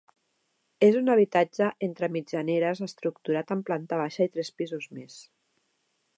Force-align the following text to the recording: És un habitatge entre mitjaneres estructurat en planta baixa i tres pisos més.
És 0.85 0.95
un 1.01 1.11
habitatge 1.15 1.67
entre 1.89 2.09
mitjaneres 2.15 2.83
estructurat 2.89 3.55
en 3.57 3.63
planta 3.69 4.01
baixa 4.05 4.29
i 4.31 4.35
tres 4.39 4.55
pisos 4.63 4.91
més. 5.01 5.21